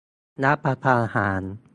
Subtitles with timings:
[0.43, 1.41] รัฐประหาร